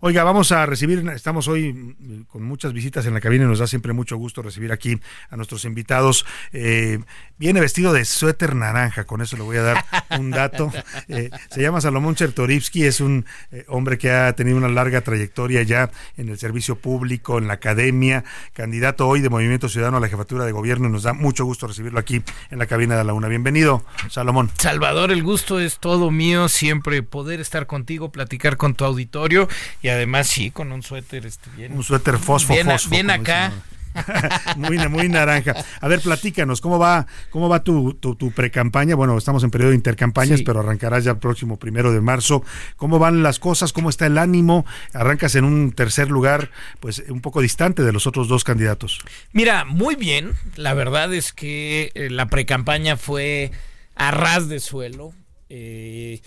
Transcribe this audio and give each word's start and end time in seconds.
Oiga, 0.00 0.22
vamos 0.22 0.52
a 0.52 0.64
recibir, 0.64 1.04
estamos 1.12 1.48
hoy 1.48 1.72
mm, 1.72 2.22
con 2.28 2.44
muchas 2.44 2.72
visitas 2.72 3.04
en 3.06 3.14
la 3.14 3.20
cabina 3.20 3.46
y 3.46 3.48
nos 3.48 3.58
da 3.58 3.66
siempre 3.66 3.92
mucho 3.92 4.16
gusto 4.16 4.42
recibir 4.42 4.70
aquí 4.70 5.00
a 5.28 5.34
nuestros 5.34 5.64
invitados. 5.64 6.24
Eh, 6.52 7.00
viene 7.36 7.60
vestido 7.60 7.92
de 7.92 8.04
suéter 8.04 8.54
naranja, 8.54 9.06
con 9.06 9.22
eso 9.22 9.36
le 9.36 9.42
voy 9.42 9.56
a 9.56 9.62
dar 9.62 9.84
un 10.18 10.30
dato. 10.30 10.72
Eh, 11.10 11.30
se 11.50 11.62
llama 11.62 11.80
Salomón 11.80 12.16
Chertorivsky, 12.16 12.84
es 12.84 13.00
un 13.00 13.24
eh, 13.50 13.64
hombre 13.68 13.96
que 13.96 14.10
ha 14.10 14.32
tenido 14.34 14.58
una 14.58 14.68
larga 14.68 15.00
trayectoria 15.00 15.62
ya 15.62 15.90
en 16.16 16.28
el 16.28 16.38
servicio 16.38 16.76
público, 16.76 17.38
en 17.38 17.46
la 17.46 17.54
academia, 17.54 18.24
candidato 18.52 19.08
hoy 19.08 19.20
de 19.20 19.30
Movimiento 19.30 19.68
Ciudadano 19.68 19.96
a 19.96 20.00
la 20.00 20.08
jefatura 20.08 20.44
de 20.44 20.52
gobierno 20.52 20.88
y 20.88 20.90
nos 20.90 21.04
da 21.04 21.14
mucho 21.14 21.44
gusto 21.44 21.66
recibirlo 21.66 21.98
aquí 21.98 22.22
en 22.50 22.58
la 22.58 22.66
cabina 22.66 22.96
de 22.96 23.04
la 23.04 23.14
UNA. 23.14 23.28
Bienvenido, 23.28 23.84
Salomón. 24.10 24.50
Salvador, 24.58 25.10
el 25.10 25.22
gusto 25.22 25.60
es 25.60 25.78
todo 25.78 26.10
mío, 26.10 26.48
siempre 26.48 27.02
poder 27.02 27.40
estar 27.40 27.66
contigo, 27.66 28.12
platicar 28.12 28.58
con 28.58 28.74
tu 28.74 28.84
auditorio 28.84 29.48
y 29.80 29.87
además 29.88 30.26
sí, 30.26 30.50
con 30.50 30.72
un 30.72 30.82
suéter 30.82 31.26
este, 31.26 31.50
bien. 31.56 31.72
Un 31.72 31.82
suéter 31.84 32.18
fosfo, 32.18 32.52
bien, 32.54 32.66
fosfo, 32.66 32.90
bien 32.90 33.10
acá. 33.10 33.52
muy, 34.56 34.78
muy 34.88 35.08
naranja. 35.08 35.54
A 35.80 35.88
ver, 35.88 36.00
platícanos, 36.00 36.60
¿cómo 36.60 36.78
va, 36.78 37.06
cómo 37.30 37.48
va 37.48 37.64
tu, 37.64 37.94
tu, 37.94 38.14
tu 38.14 38.30
pre-campaña? 38.30 38.94
Bueno, 38.94 39.16
estamos 39.18 39.42
en 39.42 39.50
periodo 39.50 39.70
de 39.70 39.76
intercampañas, 39.76 40.38
Sí. 40.38 40.44
pero 40.44 40.60
arrancarás 40.60 41.04
ya 41.04 41.12
el 41.12 41.18
próximo 41.18 41.58
primero 41.58 41.92
de 41.92 42.00
marzo. 42.00 42.44
¿Cómo 42.76 42.98
van 42.98 43.22
las 43.22 43.38
cosas? 43.40 43.72
¿Cómo 43.72 43.90
está 43.90 44.06
el 44.06 44.18
ánimo? 44.18 44.64
Arrancas 44.92 45.34
en 45.34 45.44
un 45.44 45.72
tercer 45.72 46.10
lugar, 46.10 46.50
pues 46.80 47.02
un 47.08 47.20
poco 47.20 47.40
distante 47.40 47.82
de 47.82 47.92
los 47.92 48.06
otros 48.06 48.28
dos 48.28 48.44
candidatos. 48.44 49.00
Mira, 49.32 49.64
muy 49.64 49.96
bien. 49.96 50.32
La 50.54 50.74
verdad 50.74 51.12
es 51.12 51.32
que 51.32 51.90
eh, 51.94 52.08
la 52.10 52.26
precampaña 52.26 52.96
fue 52.96 53.50
a 53.96 54.10
ras 54.12 54.48
de 54.48 54.60
suelo. 54.60 55.12
Eh, 55.48 56.20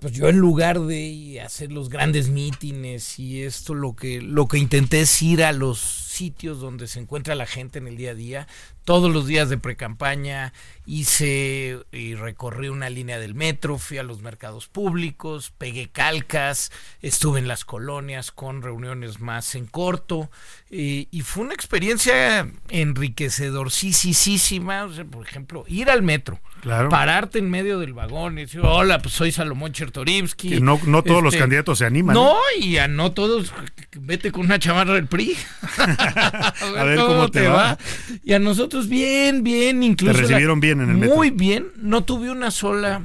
pues 0.00 0.12
yo 0.12 0.28
en 0.28 0.38
lugar 0.38 0.80
de 0.80 1.40
hacer 1.44 1.72
los 1.72 1.88
grandes 1.88 2.28
mítines 2.28 3.18
y 3.18 3.42
esto, 3.42 3.74
lo 3.74 3.96
que, 3.96 4.20
lo 4.20 4.46
que 4.46 4.58
intenté 4.58 5.00
es 5.00 5.22
ir 5.22 5.42
a 5.42 5.52
los 5.52 5.80
sitios 5.80 6.60
donde 6.60 6.86
se 6.86 7.00
encuentra 7.00 7.34
la 7.34 7.46
gente 7.46 7.78
en 7.78 7.88
el 7.88 7.96
día 7.96 8.12
a 8.12 8.14
día. 8.14 8.48
Todos 8.88 9.12
los 9.12 9.26
días 9.26 9.50
de 9.50 9.58
precampaña 9.58 10.54
hice 10.86 11.78
y 11.92 12.14
recorrí 12.14 12.70
una 12.70 12.88
línea 12.88 13.18
del 13.18 13.34
metro, 13.34 13.76
fui 13.76 13.98
a 13.98 14.02
los 14.02 14.22
mercados 14.22 14.66
públicos, 14.68 15.52
pegué 15.58 15.90
calcas, 15.90 16.72
estuve 17.02 17.38
en 17.40 17.48
las 17.48 17.66
colonias 17.66 18.32
con 18.32 18.62
reuniones 18.62 19.20
más 19.20 19.54
en 19.56 19.66
corto 19.66 20.30
eh, 20.70 21.06
y 21.10 21.20
fue 21.20 21.44
una 21.44 21.52
experiencia 21.52 22.48
enriquecedorcísima. 22.70 24.84
O 24.84 24.92
sea, 24.94 25.04
por 25.04 25.26
ejemplo, 25.26 25.66
ir 25.68 25.90
al 25.90 26.00
metro, 26.00 26.40
Claro. 26.62 26.88
pararte 26.88 27.38
en 27.40 27.50
medio 27.50 27.78
del 27.78 27.92
vagón 27.92 28.38
y 28.38 28.42
decir, 28.46 28.62
hola, 28.64 29.00
pues 29.00 29.12
soy 29.14 29.32
Salomón 29.32 29.72
Chertorivsky. 29.74 30.48
Que 30.48 30.60
no, 30.60 30.80
no 30.86 31.02
todos 31.02 31.22
los 31.22 31.34
Este, 31.34 31.42
candidatos 31.42 31.76
se 31.78 31.84
animan. 31.84 32.14
no, 32.14 32.36
y 32.58 32.78
a 32.78 32.88
no 32.88 33.12
todos, 33.12 33.52
vete 34.00 34.32
con 34.32 34.46
una 34.46 34.58
chamarra 34.58 34.94
del 34.94 35.06
PRI. 35.06 35.36
A 35.76 36.54
ver 36.84 36.98
cómo 36.98 37.30
te 37.30 37.48
va. 37.48 37.76
Y 38.24 38.32
a 38.32 38.38
nosotros 38.38 38.77
bien, 38.86 39.42
bien, 39.42 39.82
incluso. 39.82 40.14
Te 40.14 40.20
recibieron 40.20 40.60
bien 40.60 40.80
en 40.82 40.90
el 40.90 40.96
metro. 40.98 41.16
Muy 41.16 41.30
bien, 41.30 41.68
no 41.76 42.04
tuve 42.04 42.30
una 42.30 42.50
sola 42.50 43.02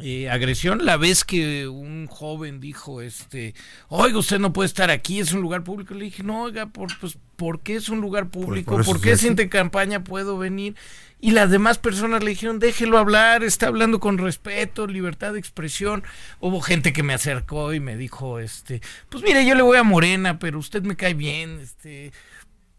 eh, 0.00 0.28
agresión. 0.30 0.84
La 0.84 0.96
vez 0.96 1.24
que 1.24 1.68
un 1.68 2.06
joven 2.06 2.60
dijo, 2.60 3.00
este, 3.02 3.54
oiga, 3.88 4.18
usted 4.18 4.38
no 4.38 4.52
puede 4.52 4.66
estar 4.66 4.90
aquí, 4.90 5.20
es 5.20 5.32
un 5.32 5.40
lugar 5.40 5.64
público. 5.64 5.94
Le 5.94 6.06
dije, 6.06 6.22
no, 6.22 6.42
oiga, 6.42 6.66
por, 6.66 6.88
pues, 6.98 7.18
¿por 7.36 7.60
qué 7.60 7.76
es 7.76 7.88
un 7.88 8.00
lugar 8.00 8.28
público? 8.28 8.76
por 8.76 8.84
¿Por, 8.84 8.96
es 8.96 9.02
qué 9.02 9.16
sin 9.16 9.34
campaña 9.48 10.04
puedo 10.04 10.38
venir? 10.38 10.74
Y 11.20 11.30
las 11.30 11.50
demás 11.50 11.78
personas 11.78 12.24
le 12.24 12.30
dijeron, 12.30 12.58
déjelo 12.58 12.98
hablar, 12.98 13.44
está 13.44 13.68
hablando 13.68 14.00
con 14.00 14.18
respeto, 14.18 14.88
libertad 14.88 15.34
de 15.34 15.38
expresión. 15.38 16.02
Hubo 16.40 16.60
gente 16.60 16.92
que 16.92 17.04
me 17.04 17.14
acercó 17.14 17.72
y 17.72 17.78
me 17.78 17.96
dijo, 17.96 18.40
este, 18.40 18.80
pues 19.08 19.22
mire, 19.22 19.46
yo 19.46 19.54
le 19.54 19.62
voy 19.62 19.76
a 19.76 19.84
Morena, 19.84 20.40
pero 20.40 20.58
usted 20.58 20.82
me 20.82 20.96
cae 20.96 21.14
bien, 21.14 21.60
este, 21.60 22.12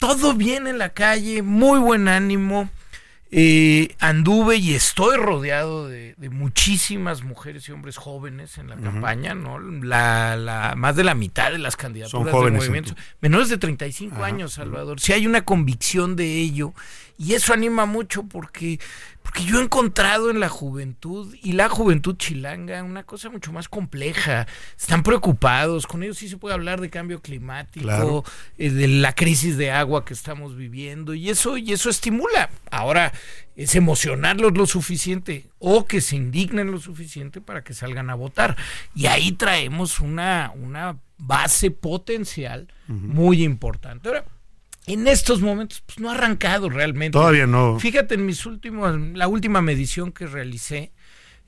todo 0.07 0.33
bien 0.33 0.67
en 0.67 0.77
la 0.77 0.89
calle, 0.89 1.41
muy 1.41 1.79
buen 1.79 2.09
ánimo. 2.09 2.69
Eh, 3.35 3.95
anduve 3.99 4.57
y 4.57 4.75
estoy 4.75 5.15
rodeado 5.17 5.87
de, 5.87 6.13
de 6.17 6.29
muchísimas 6.29 7.23
mujeres 7.23 7.67
y 7.67 7.71
hombres 7.71 7.97
jóvenes 7.97 8.57
en 8.59 8.67
la 8.69 8.75
campaña, 8.75 9.33
¿no? 9.33 9.57
La, 9.59 10.35
la- 10.35 10.75
más 10.75 10.95
de 10.97 11.03
la 11.05 11.15
mitad 11.15 11.51
de 11.51 11.57
las 11.57 11.75
candidaturas 11.77 12.31
del 12.43 12.51
movimiento. 12.53 12.93
Menores 13.21 13.47
de 13.49 13.57
35 13.57 14.15
Ajá. 14.17 14.25
años, 14.25 14.53
Salvador. 14.53 14.99
Si 14.99 15.13
hay 15.13 15.25
una 15.25 15.41
convicción 15.41 16.15
de 16.15 16.37
ello 16.41 16.73
y 17.17 17.33
eso 17.33 17.53
anima 17.53 17.85
mucho 17.87 18.21
porque, 18.23 18.79
porque 19.23 19.45
yo 19.45 19.59
he 19.59 19.63
encontrado 19.63 20.29
en 20.29 20.39
la 20.39 20.49
juventud 20.49 21.33
y 21.41 21.53
la 21.53 21.69
juventud 21.69 22.15
chilanga 22.17 22.83
una 22.83 23.03
cosa 23.03 23.29
mucho 23.29 23.51
más 23.51 23.67
compleja. 23.69 24.45
Están 24.77 25.01
preocupados, 25.01 25.87
con 25.87 26.03
ellos 26.03 26.17
sí 26.17 26.27
se 26.29 26.37
puede 26.37 26.53
hablar 26.53 26.79
de 26.81 26.89
cambio 26.89 27.21
climático, 27.21 27.85
Claro. 27.85 28.23
eh, 28.57 28.69
de 28.69 28.87
la 28.87 29.13
crisis 29.15 29.57
de 29.57 29.71
agua 29.71 30.05
que 30.05 30.13
estamos 30.13 30.55
viviendo 30.55 31.13
y 31.13 31.29
eso 31.29 31.57
y 31.57 31.71
eso 31.73 31.89
estimula. 31.89 32.49
Ahora 32.69 33.11
es 33.55 33.75
emocionarlos 33.75 34.57
lo 34.57 34.65
suficiente 34.65 35.47
o 35.59 35.85
que 35.85 36.01
se 36.01 36.15
indignen 36.15 36.71
lo 36.71 36.79
suficiente 36.79 37.39
para 37.41 37.63
que 37.63 37.73
salgan 37.73 38.09
a 38.09 38.15
votar. 38.15 38.57
Y 38.93 39.05
ahí 39.05 39.31
traemos 39.31 39.99
una, 39.99 40.51
una 40.55 40.97
base 41.17 41.71
potencial 41.71 42.67
muy 42.87 43.43
importante. 43.43 44.09
Ahora, 44.09 44.25
en 44.85 45.07
estos 45.07 45.41
momentos, 45.41 45.81
pues 45.85 45.99
no 45.99 46.09
ha 46.09 46.13
arrancado 46.15 46.69
realmente. 46.69 47.17
Todavía 47.17 47.47
no. 47.47 47.79
Fíjate, 47.79 48.15
en 48.15 48.25
mis 48.25 48.45
últimos, 48.45 48.95
la 49.13 49.27
última 49.27 49.61
medición 49.61 50.11
que 50.11 50.27
realicé, 50.27 50.91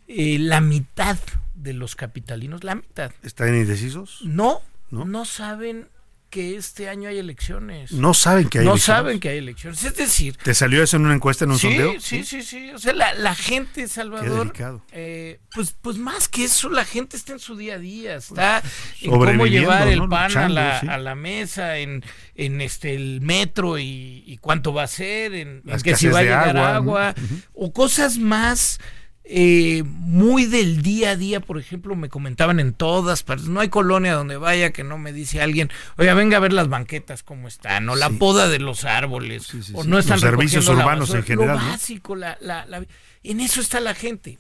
eh, 0.08 0.38
la 0.40 0.62
mitad 0.62 1.18
de 1.54 1.74
los 1.74 1.96
capitalinos, 1.96 2.64
la 2.64 2.76
mitad, 2.76 3.12
¿Están 3.24 3.56
indecisos? 3.56 4.22
no, 4.24 4.62
¿No? 4.92 5.06
no, 5.06 5.26
saben 5.26 5.88
que 6.36 6.58
este 6.58 6.90
año 6.90 7.08
hay 7.08 7.18
elecciones. 7.18 7.94
No 7.94 8.14
saben 8.14 8.50
que 8.50 8.60
hay 8.60 8.66
no 8.66 8.72
elecciones. 8.72 8.98
saben 9.06 9.20
que 9.22 9.30
hay 9.30 9.38
elecciones. 9.38 9.82
Es 9.86 9.96
decir, 9.96 10.36
¿Te 10.44 10.54
salió 10.54 10.84
eso 10.84 10.98
en 10.98 11.06
una 11.06 11.16
encuesta, 11.16 11.46
en 11.46 11.52
un 11.52 11.58
sí, 11.60 11.68
sondeo? 11.70 11.94
sí, 12.02 12.26
sí, 12.26 12.44
sí. 12.44 12.72
O 12.72 12.78
sea, 12.78 12.92
la, 12.92 13.14
la 13.14 13.34
gente, 13.36 13.88
Salvador, 13.88 14.40
delicado. 14.40 14.82
eh, 14.92 15.40
pues, 15.54 15.74
pues 15.82 15.98
más 15.98 16.28
que 16.28 16.44
eso, 16.44 16.70
la 16.70 16.84
gente 16.84 17.16
está 17.16 17.32
en 17.32 17.40
su 17.40 17.56
día 17.56 17.76
a 17.76 17.80
día, 17.80 18.16
está 18.18 18.62
en 19.02 19.12
cómo 19.12 19.46
llevar 19.46 19.88
el 19.88 20.00
¿no? 20.00 20.10
pan 20.10 20.36
a 20.38 20.50
la, 20.50 20.80
sí. 20.82 20.88
a 20.90 20.98
la 20.98 21.16
mesa, 21.16 21.78
en, 21.78 22.04
en 22.36 22.60
este 22.60 22.96
el 22.96 23.22
metro 23.22 23.80
y, 23.80 24.24
y 24.28 24.36
cuánto 24.40 24.74
va 24.74 24.84
a 24.84 24.88
ser, 24.88 25.34
en, 25.36 25.62
en 25.66 25.82
que 25.82 25.96
si 25.96 26.08
va 26.10 26.20
a 26.20 26.24
llegar 26.24 26.58
agua, 26.58 27.16
¿no? 27.18 27.38
O 27.54 27.72
cosas 27.72 28.18
más 28.18 28.80
eh, 29.28 29.84
muy 29.86 30.46
del 30.46 30.82
día 30.84 31.12
a 31.12 31.16
día, 31.16 31.40
por 31.40 31.58
ejemplo, 31.58 31.96
me 31.96 32.10
comentaban 32.10 32.60
en 32.60 32.74
todas 32.74 33.24
partes, 33.24 33.48
no 33.48 33.60
hay 33.60 33.70
colonia 33.70 34.14
donde 34.14 34.38
vaya 34.38 34.72
que 34.72 34.84
no 34.84 34.98
me 35.00 35.14
dice 35.14 35.42
alguien, 35.42 35.72
oiga, 35.98 36.14
venga 36.14 36.38
a 36.38 36.40
ver 36.40 36.54
las 36.54 36.70
banquetas 36.70 37.24
cómo 37.24 37.48
están, 37.48 37.90
o 37.90 37.96
la 37.96 38.10
Sí. 38.10 38.16
poda 38.18 38.48
de 38.50 38.60
los 38.60 38.86
árboles, 38.86 39.48
Sí, 39.48 39.64
sí, 39.64 39.74
o 39.76 39.84
no 39.84 39.98
están 39.98 40.16
Los 40.18 40.22
servicios 40.22 40.66
recogiendo 40.66 40.74
la 40.74 40.86
urbanos 40.86 41.14
en 41.16 41.24
general, 41.24 41.56
Lo 41.58 41.64
¿no? 41.64 41.70
básico, 41.72 42.16
la, 42.16 42.38
la- 42.40 42.66
la- 42.68 42.86
en 43.24 43.40
eso 43.40 43.62
está 43.62 43.80
la 43.80 43.96
gente. 43.96 44.38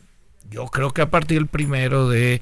Yo 0.51 0.65
creo 0.67 0.91
que 0.91 1.01
a 1.01 1.09
partir 1.09 1.39
del 1.39 1.47
primero 1.47 2.07
de 2.07 2.39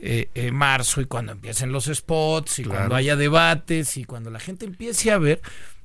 eh, 0.00 0.28
eh, 0.36 0.52
marzo 0.52 1.00
y 1.00 1.06
cuando 1.06 1.32
empiecen 1.32 1.72
los 1.72 1.86
spots 1.86 2.60
y 2.60 2.62
Claro. 2.62 2.78
cuando 2.80 2.94
haya 2.96 3.16
debates 3.16 3.96
y 3.96 4.04
cuando 4.04 4.30
la 4.30 4.38
gente 4.38 4.64
empiece 4.64 5.10
a 5.10 5.18
ver, 5.18 5.40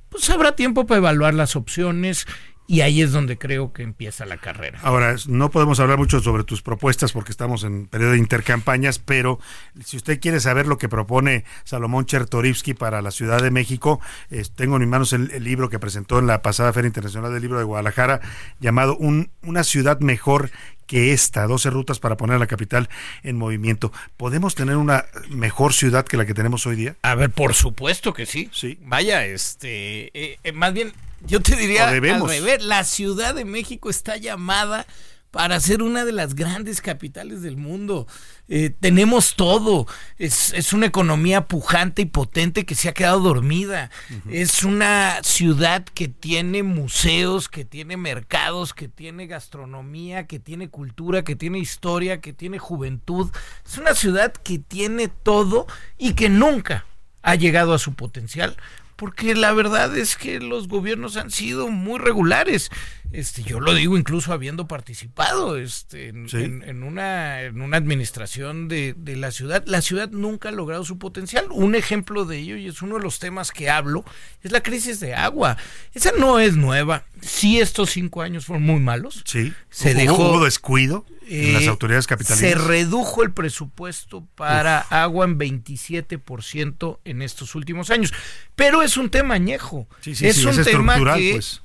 pues 0.08 0.30
habrá 0.30 0.54
tiempo 0.54 0.86
para 0.86 0.98
evaluar 0.98 1.34
las 1.34 1.56
opciones 1.56 2.26
y 2.66 2.80
ahí 2.80 3.02
es 3.02 3.12
donde 3.12 3.36
creo 3.38 3.72
que 3.72 3.82
empieza 3.82 4.24
la 4.26 4.38
carrera. 4.38 4.78
Ahora, 4.82 5.16
no 5.26 5.50
podemos 5.50 5.80
hablar 5.80 5.98
mucho 5.98 6.20
sobre 6.20 6.44
tus 6.44 6.62
propuestas 6.62 7.12
porque 7.12 7.30
estamos 7.30 7.62
en 7.64 7.86
periodo 7.86 8.12
de 8.12 8.18
intercampañas, 8.18 8.98
pero 8.98 9.38
si 9.84 9.96
usted 9.96 10.18
quiere 10.20 10.40
saber 10.40 10.66
lo 10.66 10.78
que 10.78 10.88
propone 10.88 11.44
Salomón 11.64 12.06
Chertorivsky 12.06 12.74
para 12.74 13.02
la 13.02 13.10
Ciudad 13.10 13.42
de 13.42 13.50
México, 13.50 14.00
eh, 14.30 14.42
tengo 14.54 14.76
en 14.76 14.80
mis 14.82 14.88
manos 14.88 15.12
el, 15.12 15.30
el 15.32 15.44
libro 15.44 15.68
que 15.68 15.78
presentó 15.78 16.18
en 16.18 16.26
la 16.26 16.42
pasada 16.42 16.72
Feria 16.72 16.88
Internacional 16.88 17.32
del 17.32 17.42
Libro 17.42 17.58
de 17.58 17.64
Guadalajara, 17.64 18.20
llamado 18.60 18.96
Un- 18.96 19.30
Una 19.42 19.64
ciudad 19.64 20.00
mejor 20.00 20.50
que 20.86 21.12
esta, 21.14 21.46
12 21.46 21.70
rutas 21.70 21.98
para 21.98 22.16
poner 22.18 22.36
a 22.36 22.38
la 22.38 22.46
capital 22.46 22.90
en 23.22 23.36
movimiento. 23.36 23.90
¿Podemos 24.18 24.54
tener 24.54 24.76
una 24.76 25.06
mejor 25.30 25.72
ciudad 25.72 26.04
que 26.04 26.18
la 26.18 26.26
que 26.26 26.34
tenemos 26.34 26.66
hoy 26.66 26.76
día? 26.76 26.96
A 27.02 27.14
ver, 27.14 27.30
por 27.30 27.54
supuesto 27.54 28.12
que 28.12 28.26
sí. 28.26 28.50
Sí. 28.52 28.78
Vaya, 28.82 29.24
este, 29.24 30.10
eh, 30.12 30.38
eh, 30.44 30.52
más 30.52 30.74
bien, 30.74 30.92
yo 31.26 31.40
te 31.40 31.56
diría 31.56 31.88
al 31.88 32.00
revés, 32.00 32.62
la 32.62 32.84
Ciudad 32.84 33.34
de 33.34 33.44
México 33.44 33.90
está 33.90 34.16
llamada 34.16 34.86
para 35.34 35.58
ser 35.58 35.82
una 35.82 36.04
de 36.04 36.12
las 36.12 36.36
grandes 36.36 36.80
capitales 36.80 37.42
del 37.42 37.56
mundo. 37.56 38.06
Eh, 38.46 38.70
tenemos 38.78 39.34
todo. 39.34 39.88
Es, 40.16 40.52
es, 40.52 40.72
una 40.72 40.86
economía 40.86 41.48
pujante 41.48 42.02
y 42.02 42.04
potente 42.04 42.64
que 42.64 42.76
se 42.76 42.88
ha 42.88 42.94
quedado 42.94 43.18
dormida. 43.18 43.90
Es 44.30 44.62
una 44.62 45.18
ciudad 45.24 45.84
que 45.86 46.06
tiene 46.06 46.62
museos, 46.62 47.48
que 47.48 47.64
tiene 47.64 47.96
mercados, 47.96 48.74
que 48.74 48.86
tiene 48.86 49.26
gastronomía, 49.26 50.28
que 50.28 50.38
tiene 50.38 50.68
cultura, 50.68 51.24
que 51.24 51.34
tiene 51.34 51.58
historia, 51.58 52.20
que 52.20 52.32
tiene 52.32 52.60
juventud. 52.60 53.32
Es 53.66 53.76
una 53.76 53.96
ciudad 53.96 54.32
que 54.32 54.60
tiene 54.60 55.08
todo 55.08 55.66
y 55.98 56.12
que 56.12 56.28
nunca 56.28 56.86
ha 57.22 57.34
llegado 57.34 57.74
a 57.74 57.80
su 57.80 57.94
potencial 57.94 58.56
porque 59.04 59.34
la 59.34 59.52
verdad 59.52 59.94
es 59.98 60.16
que 60.16 60.40
los 60.40 60.66
gobiernos 60.66 61.18
han 61.18 61.30
sido 61.30 61.68
muy 61.68 61.98
regulares. 61.98 62.70
Este, 63.12 63.42
yo 63.42 63.60
lo 63.60 63.74
digo 63.74 63.98
incluso 63.98 64.32
habiendo 64.32 64.66
participado 64.66 65.58
este, 65.58 66.08
en, 66.08 66.82
una, 66.82 67.42
en 67.42 67.60
una 67.60 67.76
administración 67.76 68.66
de, 68.66 68.94
de, 68.96 69.16
la 69.16 69.30
ciudad. 69.30 69.62
La 69.66 69.82
ciudad 69.82 70.08
nunca 70.10 70.48
ha 70.48 70.52
logrado 70.52 70.86
su 70.86 70.98
potencial. 70.98 71.48
Un 71.50 71.74
ejemplo 71.74 72.24
de 72.24 72.38
ello, 72.38 72.56
y 72.56 72.66
es 72.66 72.80
uno 72.80 72.96
de 72.96 73.02
los 73.02 73.18
temas 73.18 73.52
que 73.52 73.68
hablo, 73.68 74.06
es 74.42 74.52
la 74.52 74.62
crisis 74.62 75.00
de 75.00 75.14
agua. 75.14 75.58
Esa 75.92 76.12
no 76.18 76.40
es 76.40 76.56
nueva. 76.56 77.04
Sí, 77.20 77.60
estos 77.60 77.90
cinco 77.90 78.22
años 78.22 78.46
fueron 78.46 78.62
muy 78.62 78.80
malos. 78.80 79.22
Sí. 79.26 79.52
Se 79.68 79.92
dejó. 79.92 80.42
descuido 80.42 81.04
en 81.28 81.52
las 81.54 81.62
eh, 81.62 81.68
autoridades 81.68 82.06
capitalinas. 82.06 82.50
Se 82.50 82.54
redujo 82.54 83.22
el 83.22 83.32
presupuesto 83.32 84.26
para 84.34 84.80
agua 84.80 85.24
en 85.24 85.38
27% 85.38 86.98
en 87.04 87.22
estos 87.22 87.54
últimos 87.54 87.90
años. 87.90 88.12
Pero 88.56 88.82
es 88.82 88.93
un 88.96 89.10
tema 89.10 89.34
añejo. 89.34 89.86
es 90.04 90.44
un 90.44 90.64
tema 90.64 90.96
que 91.16 91.32
pues 91.32 91.62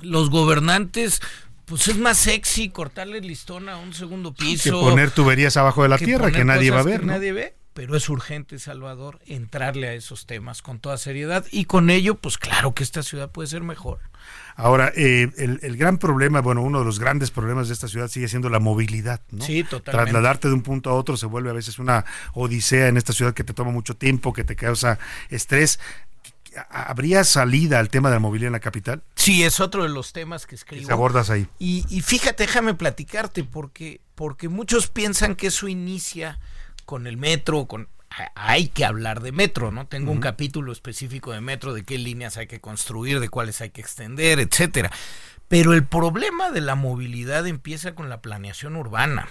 los 0.00 0.30
gobernantes 0.30 1.20
pues 1.64 1.88
es 1.88 1.96
más 1.96 2.18
sexy 2.18 2.68
cortarle 2.68 3.18
el 3.18 3.26
listón 3.26 3.68
a 3.68 3.78
un 3.78 3.94
segundo 3.94 4.34
piso. 4.34 4.80
Que 4.80 4.90
poner 4.90 5.10
tuberías 5.10 5.56
abajo 5.56 5.82
de 5.82 5.88
la 5.88 5.98
tierra 5.98 6.30
que 6.30 6.44
nadie 6.44 6.70
va 6.70 6.80
a 6.80 6.82
ver. 6.82 7.04
Nadie 7.04 7.32
ve, 7.32 7.54
pero 7.72 7.96
es 7.96 8.08
urgente, 8.08 8.58
Salvador, 8.58 9.20
entrarle 9.26 9.88
a 9.88 9.94
esos 9.94 10.26
temas 10.26 10.60
con 10.60 10.80
toda 10.80 10.98
seriedad 10.98 11.46
y 11.50 11.64
con 11.64 11.88
ello, 11.88 12.16
pues 12.16 12.36
claro 12.36 12.74
que 12.74 12.82
esta 12.82 13.02
ciudad 13.02 13.30
puede 13.30 13.48
ser 13.48 13.62
mejor. 13.62 14.00
Ahora, 14.54 14.92
eh, 14.94 15.30
el, 15.38 15.76
gran 15.76 15.96
problema, 15.96 16.40
bueno, 16.42 16.62
uno 16.62 16.80
de 16.80 16.84
los 16.84 16.98
grandes 16.98 17.30
problemas 17.30 17.68
de 17.68 17.74
esta 17.74 17.88
ciudad 17.88 18.08
sigue 18.08 18.28
siendo 18.28 18.50
la 18.50 18.58
movilidad, 18.58 19.22
¿no? 19.30 19.44
Sí, 19.44 19.64
totalmente. 19.64 19.90
Trasladarte 19.92 20.48
de 20.48 20.54
un 20.54 20.62
punto 20.62 20.90
a 20.90 20.94
otro 20.94 21.16
se 21.16 21.26
vuelve 21.26 21.50
a 21.50 21.54
veces 21.54 21.78
una 21.78 22.04
odisea 22.34 22.88
en 22.88 22.98
esta 22.98 23.14
ciudad 23.14 23.32
que 23.32 23.44
te 23.44 23.54
toma 23.54 23.70
mucho 23.70 23.96
tiempo, 23.96 24.34
que 24.34 24.44
te 24.44 24.56
causa 24.56 24.98
estrés. 25.30 25.80
¿Habría 26.70 27.24
salida 27.24 27.78
al 27.78 27.88
tema 27.88 28.10
de 28.10 28.16
la 28.16 28.20
movilidad 28.20 28.48
en 28.48 28.52
la 28.52 28.60
capital? 28.60 29.02
Sí, 29.14 29.42
es 29.42 29.60
otro 29.60 29.82
de 29.82 29.88
los 29.88 30.12
temas 30.12 30.46
que 30.46 30.54
escribo. 30.54 30.86
¿Qué 30.86 30.92
abordas 30.92 31.30
ahí. 31.30 31.46
Y, 31.58 31.82
fíjate, 32.02 32.44
déjame 32.44 32.74
platicarte, 32.74 33.44
porque, 33.44 34.00
porque 34.14 34.48
muchos 34.48 34.88
piensan 34.88 35.36
que 35.36 35.48
eso 35.48 35.68
inicia 35.68 36.38
con 36.84 37.06
el 37.06 37.16
metro, 37.16 37.66
con 37.66 37.88
hay 38.34 38.68
que 38.68 38.84
hablar 38.84 39.20
de 39.20 39.32
metro, 39.32 39.70
¿no? 39.70 39.86
Tengo 39.86 40.12
un 40.12 40.20
capítulo 40.20 40.72
específico 40.72 41.32
de 41.32 41.40
metro, 41.40 41.74
de 41.74 41.84
qué 41.84 41.98
líneas 41.98 42.36
hay 42.36 42.46
que 42.46 42.60
construir, 42.60 43.20
de 43.20 43.28
cuáles 43.28 43.60
hay 43.60 43.70
que 43.70 43.80
extender, 43.80 44.40
etcétera. 44.40 44.90
Pero 45.48 45.74
el 45.74 45.84
problema 45.84 46.50
de 46.50 46.62
la 46.62 46.74
movilidad 46.74 47.46
empieza 47.46 47.94
con 47.94 48.08
la 48.08 48.22
planeación 48.22 48.76
urbana, 48.76 49.28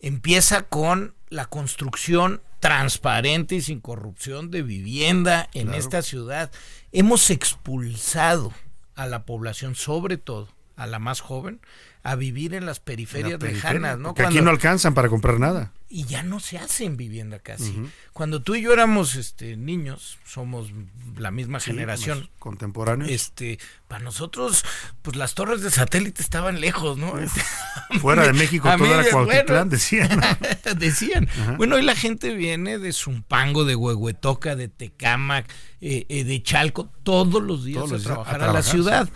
empieza 0.00 0.62
con 0.62 1.14
la 1.28 1.46
construcción 1.46 2.42
transparente 2.58 3.54
y 3.54 3.62
sin 3.62 3.80
corrupción 3.80 4.50
de 4.50 4.62
vivienda 4.62 5.48
en 5.54 5.72
esta 5.74 6.02
ciudad. 6.02 6.50
Hemos 6.92 7.30
expulsado 7.30 8.52
a 8.96 9.06
la 9.06 9.24
población, 9.24 9.74
sobre 9.76 10.16
todo 10.18 10.48
a 10.76 10.86
la 10.86 10.98
más 10.98 11.20
joven, 11.20 11.60
a 12.02 12.14
vivir 12.14 12.54
en 12.54 12.66
las 12.66 12.80
periferias 12.80 13.40
lejanas, 13.42 13.98
¿no? 13.98 14.14
Que 14.14 14.22
aquí 14.22 14.40
no 14.40 14.50
alcanzan 14.50 14.94
para 14.94 15.08
comprar 15.08 15.38
nada. 15.38 15.72
Y 15.92 16.04
ya 16.04 16.22
no 16.22 16.38
se 16.38 16.56
hace 16.56 16.84
en 16.84 16.96
vivienda 16.96 17.40
casi. 17.40 17.76
Cuando 18.12 18.42
tú 18.42 18.54
y 18.54 18.62
yo 18.62 18.72
éramos 18.72 19.16
este, 19.16 19.56
niños, 19.56 20.18
somos 20.24 20.72
la 21.16 21.32
misma 21.32 21.58
generación. 21.58 22.30
Contemporáneos. 22.38 23.10
Este, 23.10 23.58
para 23.88 24.04
nosotros, 24.04 24.64
pues 25.02 25.16
las 25.16 25.34
torres 25.34 25.62
de 25.62 25.70
satélite 25.72 26.22
estaban 26.22 26.60
lejos, 26.60 26.96
¿no? 26.96 27.14
Fuera 28.00 28.24
de 28.24 28.32
México 28.32 28.70
todo 28.78 29.00
era 29.00 29.10
Cuautitlán, 29.10 29.68
decían. 29.68 30.20
decían. 30.76 31.28
Bueno, 31.56 31.74
hoy 31.74 31.82
la 31.82 31.96
gente 31.96 32.34
viene 32.34 32.78
de 32.78 32.92
Zumpango, 32.92 33.64
de 33.64 33.74
Huehuetoca, 33.74 34.54
de 34.54 34.68
Tecámac, 34.68 35.52
eh, 35.80 36.06
eh, 36.08 36.22
de 36.22 36.40
Chalco, 36.40 36.88
todos 37.02 37.42
los 37.42 37.64
días 37.64 37.90
a, 37.90 37.98
trabajar 37.98 38.42
a, 38.44 38.52
la 38.52 38.62
ciudad. 38.62 39.08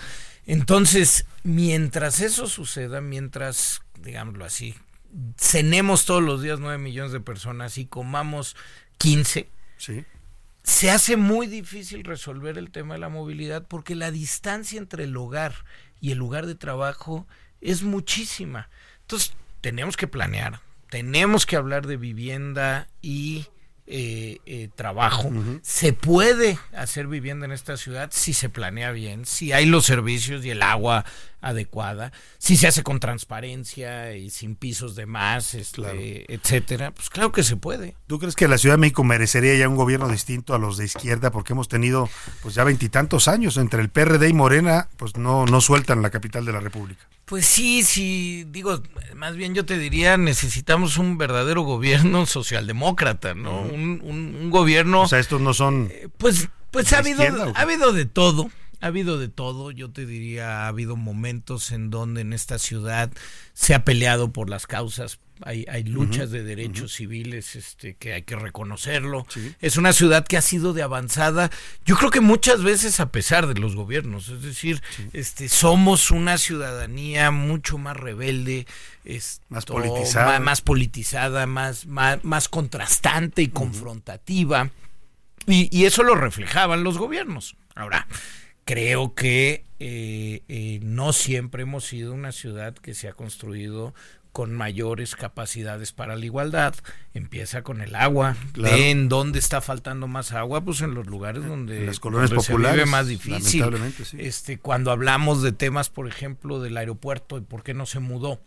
Entonces, 0.46 1.26
mientras 1.42 2.20
eso 2.20 2.46
suceda, 2.46 3.00
mientras, 3.00 3.82
digámoslo 3.98 4.44
así, 4.44 4.74
cenemos 5.36 6.04
todos 6.04 6.22
los 6.22 6.42
días 6.42 6.60
9 6.60 6.78
millones 6.78 7.12
de 7.12 7.20
personas 7.20 7.78
y 7.78 7.86
comamos 7.86 8.56
15, 8.98 9.48
se 10.62 10.90
hace 10.90 11.16
muy 11.16 11.46
difícil 11.46 12.04
resolver 12.04 12.58
el 12.58 12.70
tema 12.70 12.94
de 12.94 13.00
la 13.00 13.08
movilidad 13.08 13.66
porque 13.66 13.94
la 13.94 14.10
distancia 14.10 14.78
entre 14.78 15.04
el 15.04 15.16
hogar 15.16 15.54
y 16.00 16.12
el 16.12 16.18
lugar 16.18 16.46
de 16.46 16.54
trabajo 16.54 17.26
es 17.60 17.82
muchísima. 17.82 18.68
Entonces, 19.02 19.34
tenemos 19.60 19.96
que 19.96 20.06
planear, 20.06 20.60
tenemos 20.90 21.46
que 21.46 21.56
hablar 21.56 21.86
de 21.86 21.96
vivienda 21.96 22.88
y 23.02 23.46
eh, 23.86 24.38
eh, 24.46 24.70
trabajo. 24.74 25.30
Se 25.62 25.92
puede 25.92 26.58
hacer 26.74 27.06
vivienda 27.06 27.44
en 27.44 27.52
esta 27.52 27.76
ciudad 27.76 28.10
si 28.12 28.32
se 28.32 28.48
planea 28.48 28.92
bien, 28.92 29.26
si 29.26 29.52
hay 29.52 29.66
los 29.66 29.84
servicios 29.84 30.44
y 30.44 30.50
el 30.50 30.62
agua 30.62 31.04
adecuada, 31.42 32.10
si 32.38 32.56
se 32.56 32.66
hace 32.66 32.82
con 32.82 32.98
transparencia 32.98 34.16
y 34.16 34.30
sin 34.30 34.56
pisos 34.56 34.94
de 34.96 35.04
más, 35.04 35.54
este, 35.54 36.32
etcétera, 36.32 36.92
pues 36.92 37.10
claro 37.10 37.32
que 37.32 37.42
se 37.42 37.56
puede. 37.56 37.94
¿Tú 38.06 38.18
crees 38.18 38.34
que 38.34 38.48
la 38.48 38.56
Ciudad 38.56 38.76
de 38.76 38.80
México 38.80 39.04
merecería 39.04 39.54
ya 39.54 39.68
un 39.68 39.76
gobierno 39.76 40.08
distinto 40.08 40.54
a 40.54 40.58
los 40.58 40.78
de 40.78 40.86
izquierda? 40.86 41.30
Porque 41.30 41.52
hemos 41.52 41.68
tenido 41.68 42.08
pues 42.42 42.54
ya 42.54 42.64
veintitantos 42.64 43.28
años 43.28 43.58
entre 43.58 43.82
el 43.82 43.90
PRD 43.90 44.30
y 44.30 44.32
Morena, 44.32 44.88
pues 44.96 45.18
no, 45.18 45.44
no 45.44 45.60
sueltan 45.60 46.00
la 46.00 46.08
capital 46.08 46.46
de 46.46 46.52
la 46.52 46.60
República. 46.60 47.06
Pues 47.24 47.46
sí, 47.46 47.82
sí, 47.82 48.44
digo, 48.48 48.82
más 49.14 49.34
bien 49.34 49.54
yo 49.54 49.64
te 49.64 49.78
diría, 49.78 50.16
necesitamos 50.16 50.98
un 50.98 51.16
verdadero 51.16 51.62
gobierno 51.62 52.26
socialdemócrata, 52.26 53.34
¿no? 53.34 53.62
un, 53.62 54.02
un, 54.04 54.50
gobierno... 54.50 55.02
O 55.02 55.08
sea, 55.08 55.18
estos 55.18 55.40
no 55.40 55.54
son... 55.54 55.88
Eh, 55.90 56.08
pues 56.18 56.48
pues 56.70 56.92
ha 56.92 56.98
habido, 56.98 57.22
ha 57.22 57.60
habido 57.60 57.92
de 57.92 58.04
todo 58.04 58.50
ha 58.84 58.88
habido 58.88 59.18
de 59.18 59.28
todo, 59.28 59.70
yo 59.70 59.90
te 59.90 60.04
diría, 60.04 60.64
ha 60.64 60.68
habido 60.68 60.94
momentos 60.94 61.72
en 61.72 61.88
donde 61.88 62.20
en 62.20 62.34
esta 62.34 62.58
ciudad 62.58 63.10
se 63.54 63.72
ha 63.74 63.82
peleado 63.82 64.30
por 64.30 64.50
las 64.50 64.66
causas, 64.66 65.20
hay, 65.42 65.66
hay 65.68 65.84
luchas 65.84 66.30
de 66.30 66.42
derechos 66.42 66.92
civiles 66.92 67.56
este, 67.56 67.94
que 67.94 68.12
hay 68.12 68.22
que 68.22 68.36
reconocerlo. 68.36 69.26
Es 69.60 69.76
una 69.76 69.92
ciudad 69.92 70.26
que 70.26 70.36
ha 70.36 70.42
sido 70.42 70.72
de 70.72 70.82
avanzada, 70.82 71.50
yo 71.84 71.96
creo 71.96 72.10
que 72.10 72.20
muchas 72.20 72.62
veces 72.62 73.00
a 73.00 73.10
pesar 73.10 73.46
de 73.46 73.60
los 73.60 73.74
gobiernos, 73.76 74.28
es 74.28 74.42
decir, 74.42 74.82
este, 75.12 75.48
somos 75.48 76.10
una 76.10 76.38
ciudadanía 76.38 77.30
mucho 77.30 77.78
más 77.78 77.96
rebelde, 77.96 78.66
más 79.48 79.64
politizada, 79.66 80.40
más, 80.40 80.60
politizada, 80.60 81.46
más, 81.46 81.86
más, 81.86 82.48
contrastante 82.48 83.42
y 83.42 83.48
confrontativa. 83.48 84.70
Y, 85.46 85.68
y 85.76 85.84
eso 85.84 86.02
lo 86.02 86.14
reflejaban 86.14 86.84
los 86.84 86.96
gobiernos. 86.96 87.56
Ahora, 87.74 88.06
creo 88.64 89.14
que 89.14 89.64
eh, 89.78 90.42
eh, 90.48 90.80
no 90.82 91.12
siempre 91.12 91.62
hemos 91.62 91.84
sido 91.84 92.14
una 92.14 92.32
ciudad 92.32 92.74
que 92.74 92.94
se 92.94 93.08
ha 93.08 93.12
construido 93.12 93.94
con 94.34 94.52
mayores 94.52 95.14
capacidades 95.14 95.92
para 95.92 96.16
la 96.16 96.24
igualdad. 96.24 96.74
Empieza 97.14 97.62
con 97.62 97.80
el 97.80 97.94
agua. 97.94 98.36
¿En 98.56 99.08
dónde 99.08 99.38
está 99.38 99.60
faltando 99.60 100.08
más 100.08 100.32
agua? 100.32 100.60
Pues 100.60 100.80
en 100.80 100.92
los 100.92 101.06
lugares 101.06 101.46
donde, 101.46 101.86
las 101.86 102.00
colonias 102.00 102.32
populares, 102.32 102.80
se 102.80 102.84
vive 102.84 102.90
más 102.90 103.06
difícil. 103.06 103.64
Este, 104.18 104.58
cuando 104.58 104.90
hablamos 104.90 105.40
de 105.40 105.52
temas, 105.52 105.88
por 105.88 106.08
ejemplo, 106.08 106.60
del 106.60 106.76
aeropuerto 106.76 107.38
y 107.38 107.42
por 107.42 107.62
qué 107.62 107.74
no 107.74 107.86
se 107.86 108.00
mudó 108.00 108.40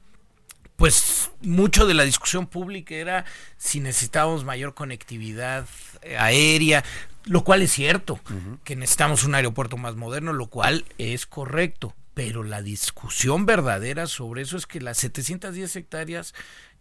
pues 0.76 1.32
mucho 1.42 1.88
de 1.88 1.96
la 1.96 2.04
discusión 2.04 2.46
pública 2.46 2.94
era 2.94 3.26
si 3.58 3.80
necesitábamos 3.80 4.44
mayor 4.44 4.76
conectividad 4.76 5.66
eh, 6.04 6.18
aérea, 6.18 6.84
lo 7.24 7.44
cual 7.44 7.64
es 7.64 7.72
cierto, 7.72 8.20
que 8.64 8.76
necesitamos 8.76 9.24
un 9.24 9.34
aeropuerto 9.34 9.78
más 9.78 9.96
moderno, 9.96 10.34
lo 10.34 10.48
cual 10.48 10.86
es 11.00 11.26
correcto, 11.26 11.96
pero 12.18 12.42
la 12.42 12.64
discusión 12.64 13.46
verdadera 13.46 14.08
sobre 14.08 14.42
eso 14.42 14.58
es 14.58 14.66
que 14.66 14.82
las 14.82 14.98
710 14.98 15.76
hectáreas 15.76 16.34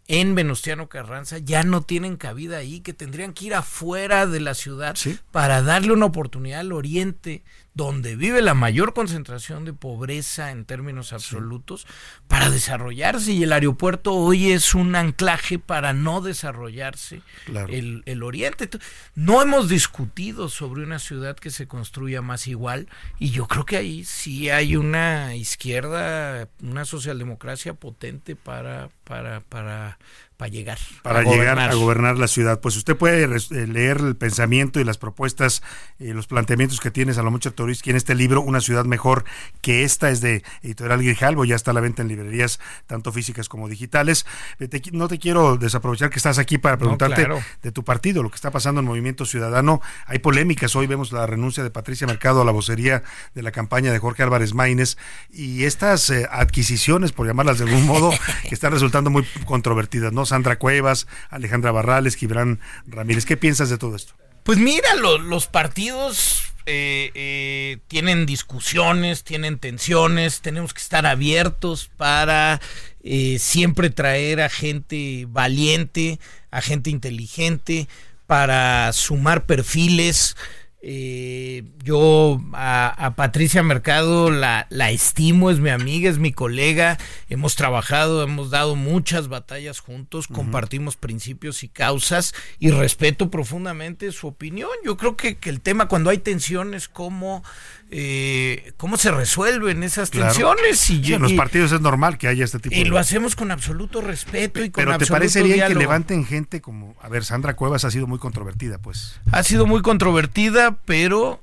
en 0.07 0.33
Venustiano 0.33 0.89
Carranza 0.89 1.37
ya 1.37 1.61
no 1.61 1.83
tienen 1.83 2.17
cabida 2.17 2.57
ahí, 2.57 2.79
que 2.79 2.91
tendrían 2.91 3.33
que 3.33 3.45
ir 3.45 3.53
afuera 3.53 4.25
de 4.25 4.39
la 4.39 4.55
ciudad 4.55 4.97
para 5.29 5.61
darle 5.61 5.93
una 5.93 6.07
oportunidad 6.07 6.61
al 6.61 6.71
oriente 6.71 7.43
donde 7.77 8.15
vive 8.15 8.41
la 8.41 8.55
mayor 8.55 8.95
concentración 8.95 9.63
de 9.63 9.71
pobreza 9.71 10.49
en 10.49 10.65
términos 10.65 11.13
absolutos, 11.13 11.85
para 12.27 12.49
desarrollarse. 12.49 13.33
Y 13.33 13.43
el 13.43 13.53
aeropuerto 13.53 14.13
hoy 14.13 14.51
es 14.51 14.73
un 14.73 14.95
anclaje 14.95 15.59
para 15.59 15.93
no 15.93 16.21
desarrollarse 16.21 17.21
el, 17.45 18.01
el, 18.07 18.23
oriente. 18.23 18.67
No 19.13 19.43
hemos 19.43 19.69
discutido 19.69 20.49
sobre 20.49 20.81
una 20.81 20.97
ciudad 20.97 21.35
que 21.35 21.51
se 21.51 21.67
construya 21.67 22.23
más 22.23 22.47
igual, 22.47 22.87
y 23.19 23.29
yo 23.29 23.47
creo 23.47 23.63
que 23.63 23.77
ahí 23.77 24.03
sí 24.03 24.49
hay 24.49 24.75
una 24.75 25.35
izquierda, 25.35 26.49
una 26.63 26.83
socialdemocracia 26.83 27.75
potente 27.75 28.35
para, 28.35 28.89
para, 29.03 29.41
para 29.41 29.99
para 30.37 30.49
llegar. 30.49 30.77
Para 31.01 31.23
llegar 31.23 31.57
a 31.59 31.73
gobernar 31.73 32.19
la 32.19 32.27
ciudad. 32.27 32.59
Pues 32.61 32.77
usted 32.77 32.95
puede 32.95 33.23
eh, 33.23 33.67
leer 33.67 33.97
el 33.97 34.15
pensamiento 34.15 34.79
y 34.79 34.83
las 34.83 34.99
propuestas, 34.99 35.63
y 35.99 36.13
los 36.13 36.27
planteamientos 36.27 36.79
que 36.79 36.91
tiene 36.91 37.13
Salomón 37.13 37.39
Chertoriski 37.39 37.89
en 37.89 37.95
este 37.95 38.13
libro, 38.13 38.41
Una 38.41 38.61
ciudad 38.61 38.85
mejor 38.85 39.25
que 39.61 39.83
esta, 39.83 40.11
es 40.11 40.21
de 40.21 40.43
Editorial 40.61 41.01
Grijalvo, 41.01 41.43
ya 41.43 41.55
está 41.55 41.71
a 41.71 41.73
la 41.73 41.81
venta 41.81 42.03
en 42.03 42.07
librerías 42.07 42.59
tanto 42.85 43.11
físicas 43.11 43.49
como 43.49 43.67
digitales. 43.67 44.27
Eh, 44.59 44.69
no 44.91 45.07
te 45.07 45.17
quiero 45.17 45.57
desaprovechar 45.57 46.11
que 46.11 46.17
estás 46.17 46.37
aquí 46.37 46.59
para 46.59 46.77
preguntarte 46.77 47.27
de 47.63 47.71
tu 47.71 47.83
partido, 47.83 48.21
lo 48.21 48.29
que 48.29 48.35
está 48.35 48.51
pasando 48.51 48.81
en 48.81 48.85
Movimiento 48.85 49.25
Ciudadano. 49.25 49.81
Hay 50.05 50.19
polémicas, 50.19 50.75
hoy 50.75 50.85
vemos 50.85 51.11
la 51.11 51.25
renuncia 51.25 51.63
de 51.63 51.71
Patricia 51.71 52.05
Mercado 52.05 52.43
a 52.43 52.45
la 52.45 52.51
vocería 52.51 53.01
de 53.33 53.41
la 53.41 53.51
campaña 53.51 53.91
de 53.91 53.97
Jorge 53.97 54.21
Álvarez 54.21 54.53
Maínez 54.53 54.97
y 55.31 55.63
estas 55.63 56.11
eh, 56.11 56.27
adquisiciones, 56.29 57.11
por 57.11 57.25
llamarlas 57.25 57.57
de 57.57 57.65
algún 57.65 57.87
modo, 57.87 58.11
que 58.47 58.53
están 58.53 58.71
resultando 58.71 59.09
muy 59.09 59.25
controvertidas, 59.45 60.13
¿no? 60.13 60.26
Sandra 60.27 60.59
Cuevas, 60.59 61.07
Alejandra 61.29 61.71
Barrales, 61.71 62.15
Gibran 62.15 62.59
Ramírez. 62.85 63.25
¿Qué 63.25 63.37
piensas 63.37 63.69
de 63.69 63.77
todo 63.77 63.95
esto? 63.95 64.13
Pues 64.43 64.57
mira, 64.59 64.95
los 64.95 65.47
partidos 65.47 66.47
eh, 66.69 67.11
eh, 67.15 67.77
tienen 67.87 68.25
discusiones, 68.25 69.23
tienen 69.23 69.57
tensiones, 69.57 70.41
tenemos 70.41 70.73
que 70.73 70.81
estar 70.81 71.05
abiertos 71.05 71.89
para 71.95 72.59
eh, 73.03 73.39
siempre 73.39 73.89
traer 73.89 74.41
a 74.41 74.49
gente 74.49 75.25
valiente, 75.29 76.19
a 76.51 76.61
gente 76.61 76.89
inteligente, 76.89 77.87
para 78.25 78.91
sumar 78.91 79.45
perfiles. 79.45 80.35
Eh, 80.81 81.63
yo 81.83 82.39
a, 82.53 83.13
Patricia 83.15 83.63
Mercado 83.63 84.29
la, 84.29 84.67
la, 84.69 84.91
estimo, 84.91 85.49
es 85.49 85.59
mi 85.59 85.71
amiga, 85.71 86.09
es 86.09 86.19
mi 86.19 86.31
colega, 86.31 86.99
hemos 87.29 87.55
trabajado, 87.55 88.21
hemos 88.23 88.51
dado 88.51 88.75
muchas 88.75 89.27
batallas 89.27 89.79
juntos, 89.79 90.27
compartimos 90.27 90.95
principios 90.95 91.63
y 91.63 91.67
causas 91.67 92.35
y 92.59 92.69
respeto 92.69 93.31
profundamente 93.31 94.11
su 94.11 94.27
opinión. 94.27 94.69
Yo 94.85 94.97
creo 94.97 95.17
que, 95.17 95.37
que 95.37 95.49
el 95.49 95.61
tema 95.61 95.87
cuando 95.87 96.11
hay 96.11 96.19
tensiones 96.19 96.87
como 96.87 97.43
eh, 97.89 98.73
cómo 98.75 98.97
se 98.97 99.11
resuelven 99.11 99.81
esas 99.83 100.11
tensiones. 100.11 100.89
Y, 100.89 101.13
en 101.13 101.21
los 101.21 101.33
partidos 101.33 101.71
es 101.71 101.81
normal 101.81 102.17
que 102.17 102.27
haya 102.27 102.43
este 102.43 102.59
tipo 102.59 102.75
y 102.75 102.83
lo 102.83 102.97
hacemos 102.97 103.35
con 103.35 103.51
absoluto 103.51 104.01
respeto 104.01 104.63
y 104.63 104.69
con 104.69 104.83
Pero 104.83 104.97
¿te 104.97 105.05
parece 105.05 105.41
bien 105.41 105.65
que 105.67 105.75
levanten 105.75 106.25
gente 106.25 106.61
como... 106.61 106.95
A 107.01 107.07
ver, 107.07 107.23
Sandra 107.23 107.55
Cuevas 107.55 107.85
ha 107.85 107.91
sido 107.91 108.07
muy 108.07 108.19
controvertida, 108.19 108.77
pues. 108.79 109.19
Ha 109.31 109.43
sido 109.43 109.65
muy 109.65 109.81
controvertida, 109.81 110.79
pero 110.85 111.41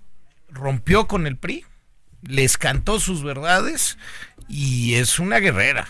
rompió 0.50 1.06
con 1.06 1.26
el 1.26 1.36
PRI, 1.36 1.64
les 2.22 2.58
cantó 2.58 3.00
sus 3.00 3.22
verdades 3.22 3.96
y 4.48 4.94
es 4.94 5.18
una 5.18 5.38
guerrera. 5.38 5.88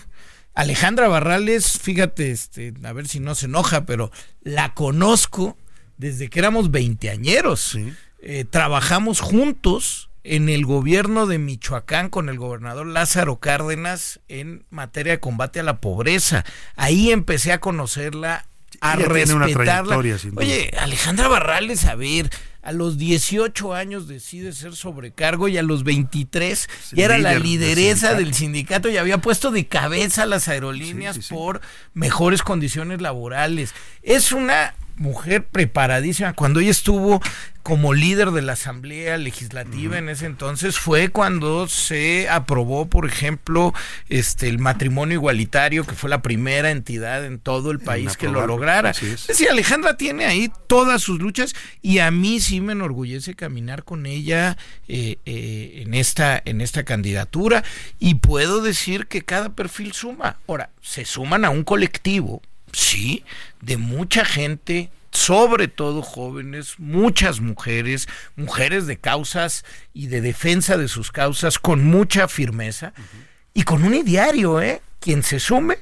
Alejandra 0.53 1.09
Barrales, 1.09 1.77
fíjate, 1.79 2.31
este, 2.31 2.73
a 2.83 2.93
ver 2.93 3.09
si 3.09 3.19
no 3.19 3.35
se 3.35 3.47
enoja, 3.47 3.85
pero 3.85 4.09
la 4.41 4.73
conozco 4.73 5.57
desde 5.97 6.29
que 6.29 6.39
éramos 6.39 6.71
veinteañeros. 6.71 7.77
Eh, 8.19 8.45
trabajamos 8.49 9.19
juntos 9.19 10.09
en 10.25 10.49
el 10.49 10.65
gobierno 10.65 11.27
de 11.27 11.37
Michoacán 11.37 12.09
con 12.09 12.29
el 12.29 12.39
gobernador 12.39 12.87
Lázaro 12.87 13.39
Cárdenas 13.39 14.19
en 14.27 14.65
materia 14.71 15.13
de 15.13 15.19
combate 15.19 15.59
a 15.59 15.63
la 15.63 15.79
pobreza. 15.79 16.43
Ahí 16.75 17.11
empecé 17.11 17.51
a 17.51 17.59
conocerla, 17.59 18.47
a 18.81 18.95
respetarla. 18.95 19.97
Oye, 19.97 20.71
Alejandra 20.79 21.27
Barrales, 21.27 21.85
a 21.85 21.93
ver, 21.93 22.31
a 22.63 22.71
los 22.71 22.97
18 22.97 23.75
años 23.75 24.07
decide 24.07 24.51
ser 24.51 24.75
sobrecargo 24.75 25.47
y 25.47 25.59
a 25.59 25.63
los 25.63 25.83
23 25.83 26.69
ya 26.93 27.05
era 27.05 27.19
la 27.19 27.37
lideresa 27.37 28.15
del 28.15 28.33
sindicato. 28.33 28.89
y 28.89 28.97
había 28.97 29.19
puesto 29.19 29.51
de 29.51 29.67
cabeza 29.67 30.23
a 30.23 30.25
las 30.25 30.47
aerolíneas 30.47 31.19
por 31.29 31.61
mejores 31.93 32.41
condiciones 32.41 32.99
laborales. 32.99 33.75
Es 34.01 34.31
una 34.31 34.73
mujer 34.97 35.45
preparadísima. 35.45 36.33
Cuando 36.33 36.59
ella 36.59 36.71
estuvo 36.71 37.21
como 37.65 37.95
líder 37.95 38.29
de 38.29 38.43
la 38.43 38.53
Asamblea 38.53 39.17
Legislativa 39.17 39.97
en 39.97 40.07
ese 40.07 40.27
entonces 40.27 40.77
fue 40.77 41.09
cuando 41.09 41.67
se 41.67 42.29
aprobó, 42.29 42.85
por 42.85 43.07
ejemplo, 43.07 43.73
este 44.07 44.47
el 44.49 44.59
matrimonio 44.59 45.15
igualitario, 45.15 45.83
que 45.83 45.95
fue 45.95 46.11
la 46.11 46.21
primera 46.21 46.69
entidad 46.69 47.25
en 47.25 47.39
todo 47.39 47.71
el 47.71 47.79
país 47.79 48.17
que 48.17 48.29
lo 48.29 48.45
lograra. 48.45 48.91
Es 48.91 49.25
decir, 49.25 49.49
Alejandra 49.49 49.97
tiene 49.97 50.25
ahí 50.25 50.51
todas 50.67 51.01
sus 51.01 51.19
luchas 51.19 51.55
y 51.81 51.97
a 51.97 52.11
mí 52.11 52.39
sí 52.39 52.61
me 52.61 52.73
enorgullece 52.73 53.33
caminar 53.33 53.83
con 53.83 54.05
ella 54.05 54.57
eh, 54.87 55.17
eh, 55.25 55.81
en 55.83 55.95
esta 55.95 56.39
en 56.45 56.61
esta 56.61 56.83
candidatura 56.83 57.63
y 57.97 58.15
puedo 58.15 58.61
decir 58.61 59.07
que 59.07 59.23
cada 59.23 59.55
perfil 59.55 59.93
suma. 59.93 60.37
Ahora, 60.47 60.69
se 60.83 61.03
suman 61.03 61.43
a 61.45 61.49
un 61.49 61.63
colectivo 61.63 62.43
sí, 62.75 63.23
de 63.61 63.77
mucha 63.77 64.25
gente, 64.25 64.89
sobre 65.11 65.67
todo 65.67 66.01
jóvenes, 66.01 66.75
muchas 66.77 67.39
mujeres, 67.39 68.07
mujeres 68.35 68.85
de 68.85 68.97
causas 68.97 69.63
y 69.93 70.07
de 70.07 70.21
defensa 70.21 70.77
de 70.77 70.87
sus 70.87 71.11
causas 71.11 71.57
con 71.57 71.85
mucha 71.85 72.27
firmeza 72.27 72.93
y 73.53 73.63
con 73.63 73.83
un 73.83 73.95
ideario, 73.95 74.61
¿eh? 74.61 74.81
Quien 74.99 75.23
se 75.23 75.39
sume 75.39 75.77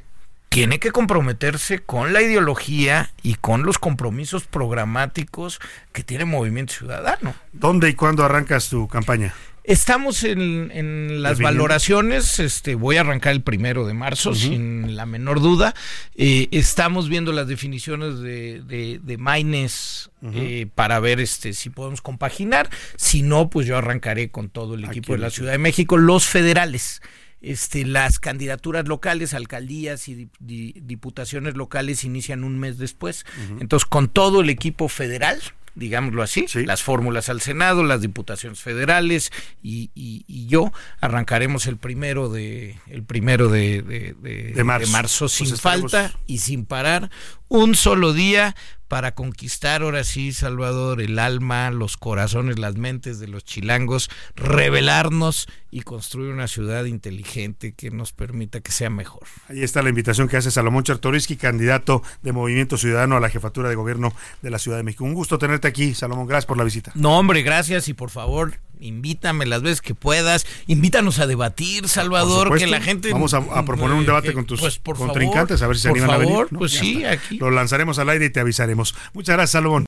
tiene 0.50 0.80
que 0.80 0.92
comprometerse 0.92 1.80
con 1.80 2.14
la 2.14 2.22
ideología 2.22 3.12
y 3.24 3.36
con 3.36 3.64
los 3.64 3.80
compromisos 3.80 4.46
programáticos 4.46 5.60
que 5.92 6.04
tiene 6.04 6.26
Movimiento 6.26 6.76
Ciudadano. 6.76 7.34
¿Dónde 7.54 7.90
y 7.90 7.96
cuándo 7.96 8.24
arrancas 8.24 8.70
tu 8.70 8.88
campaña? 8.88 9.34
Estamos 9.64 10.26
en, 10.26 11.24
las 11.24 11.40
valoraciones, 11.40 12.40
este, 12.40 12.76
voy 12.76 12.98
a 12.98 13.02
arrancar 13.02 13.32
el 13.32 13.42
primero 13.42 13.88
de 13.88 13.94
marzo, 13.94 14.36
sin 14.36 14.98
la 14.98 15.06
menor 15.06 15.40
duda. 15.40 15.74
Eh, 16.16 16.50
estamos 16.52 17.08
viendo 17.08 17.32
las 17.32 17.48
definiciones 17.48 18.20
de, 18.20 18.62
de, 18.62 19.00
de 19.02 19.18
Maines 19.18 20.10
eh, 20.34 20.68
para 20.76 21.00
ver 21.00 21.22
este, 21.22 21.54
si 21.54 21.70
podemos 21.70 22.02
compaginar. 22.02 22.70
Si 22.98 23.22
no, 23.22 23.50
pues 23.50 23.66
yo 23.66 23.78
arrancaré 23.78 24.30
con 24.32 24.50
todo 24.50 24.76
el 24.76 24.84
equipo 24.84 25.14
de 25.14 25.20
la 25.20 25.30
Ciudad 25.30 25.54
de 25.54 25.60
México, 25.60 25.96
los 25.98 26.26
federales. 26.26 27.02
Este, 27.40 27.86
las 27.86 28.20
candidaturas 28.20 28.88
locales, 28.88 29.34
alcaldías 29.34 30.08
y 30.08 30.30
diputaciones 30.40 31.56
locales 31.56 32.04
inician 32.04 32.44
un 32.44 32.60
mes 32.60 32.78
después. 32.78 33.26
Entonces, 33.60 33.86
con 33.86 34.10
todo 34.10 34.42
el 34.42 34.50
equipo 34.50 34.90
federal, 34.90 35.42
digámoslo 35.76 36.22
así, 36.24 36.46
las 36.66 36.84
fórmulas 36.84 37.30
al 37.30 37.42
Senado, 37.42 37.84
las 37.84 38.02
diputaciones 38.02 38.60
federales 38.60 39.32
y, 39.62 39.92
y, 39.96 40.48
yo 40.48 40.72
arrancaremos 41.00 41.66
el 41.68 41.78
primero 41.78 42.30
de 42.30 42.78
el 42.88 43.04
primero 43.04 43.48
de, 43.48 43.82
de, 43.82 44.64
marzo. 44.64 45.28
sin 45.30 45.50
pues 45.50 45.62
falta 45.62 46.14
y 46.28 46.40
sin 46.40 46.66
parar 46.66 47.10
un 47.48 47.76
solo 47.76 48.14
día 48.14 48.56
para 48.94 49.16
conquistar 49.16 49.82
ahora 49.82 50.04
sí, 50.04 50.34
Salvador, 50.34 51.02
el 51.02 51.18
alma, 51.18 51.72
los 51.72 51.98
corazones, 51.98 52.60
las 52.60 52.76
mentes 52.76 53.20
de 53.20 53.28
los 53.28 53.44
chilangos, 53.44 54.12
revelarnos 54.36 55.48
y 55.72 55.82
construir 55.82 56.32
una 56.32 56.48
ciudad 56.48 56.86
inteligente 56.86 57.74
que 57.74 57.90
nos 57.90 58.14
permita 58.14 58.62
que 58.62 58.72
sea 58.72 58.92
mejor. 58.92 59.24
Ahí 59.50 59.64
está 59.64 59.82
la 59.82 59.90
invitación 59.90 60.28
que 60.28 60.38
hace 60.38 60.52
Salomón 60.52 60.84
Chartoriski, 60.84 61.38
candidato 61.38 62.04
de 62.22 62.34
Movimiento 62.34 62.78
Ciudadano 62.78 63.18
a 63.18 63.20
la 63.20 63.30
jefatura 63.30 63.68
de 63.68 63.74
gobierno 63.74 64.14
de 64.44 64.52
la 64.52 64.60
Ciudad 64.60 64.78
de 64.78 64.84
México. 64.84 65.06
Un 65.06 65.16
gusto 65.16 65.40
tenerte 65.40 65.68
aquí, 65.68 65.96
Salomón. 65.96 66.28
Gracias 66.28 66.46
por 66.46 66.58
la 66.58 66.64
visita. 66.64 66.92
No, 66.94 67.18
hombre, 67.18 67.42
gracias 67.42 67.88
y 67.88 67.96
por 67.96 68.12
favor, 68.12 68.60
invítame 68.80 69.46
las 69.46 69.62
veces 69.62 69.82
que 69.82 69.96
puedas, 69.96 70.46
invítanos 70.68 71.20
a 71.20 71.28
debatir, 71.28 71.88
Salvador, 71.88 72.58
que 72.58 72.68
la 72.68 72.82
gente... 72.82 73.12
Vamos 73.12 73.34
a, 73.34 73.66
proponer 73.66 73.96
un 73.96 74.06
debate 74.06 74.34
con 74.34 74.46
tus 74.46 74.60
pues, 74.60 74.80
contrincantes, 74.80 75.62
a 75.62 75.68
ver 75.68 75.76
si 75.76 75.84
se 75.84 75.90
animan 75.90 76.12
a 76.12 76.18
venir. 76.18 76.48
Pues 76.58 76.72
sí, 76.74 77.06
aquí. 77.06 77.38
Lo 77.38 77.52
lanzaremos 77.52 78.00
al 78.00 78.10
aire 78.10 78.26
y 78.26 78.30
te 78.30 78.40
avisaremos. 78.40 78.96
Muchas 79.14 79.36
gracias, 79.36 79.52
Salomón. 79.52 79.86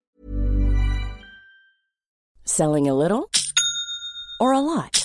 Selling 2.43 2.87
a 2.87 2.93
little 2.93 3.27
or 4.39 4.53
a 4.53 4.61
lot? 4.61 5.04